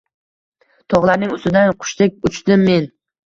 [0.93, 2.89] Tog’larning ustidan qushdek uchdim men.